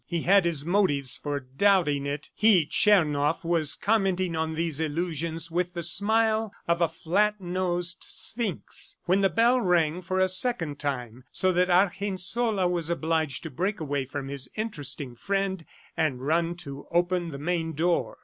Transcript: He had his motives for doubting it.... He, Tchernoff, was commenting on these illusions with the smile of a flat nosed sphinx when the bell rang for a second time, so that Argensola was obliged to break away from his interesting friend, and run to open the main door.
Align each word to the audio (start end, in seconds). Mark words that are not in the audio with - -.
He 0.07 0.21
had 0.23 0.45
his 0.45 0.65
motives 0.65 1.15
for 1.15 1.39
doubting 1.39 2.07
it.... 2.07 2.31
He, 2.33 2.65
Tchernoff, 2.65 3.43
was 3.45 3.75
commenting 3.75 4.35
on 4.35 4.55
these 4.55 4.79
illusions 4.79 5.51
with 5.51 5.75
the 5.75 5.83
smile 5.83 6.51
of 6.67 6.81
a 6.81 6.89
flat 6.89 7.39
nosed 7.39 8.03
sphinx 8.03 8.95
when 9.05 9.21
the 9.21 9.29
bell 9.29 9.61
rang 9.61 10.01
for 10.01 10.19
a 10.19 10.27
second 10.27 10.79
time, 10.79 11.25
so 11.31 11.51
that 11.51 11.69
Argensola 11.69 12.67
was 12.67 12.89
obliged 12.89 13.43
to 13.43 13.51
break 13.51 13.79
away 13.79 14.05
from 14.05 14.27
his 14.27 14.49
interesting 14.55 15.15
friend, 15.15 15.65
and 15.95 16.25
run 16.25 16.55
to 16.55 16.87
open 16.89 17.29
the 17.29 17.37
main 17.37 17.73
door. 17.73 18.17